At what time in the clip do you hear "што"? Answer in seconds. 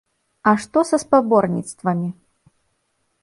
0.63-0.83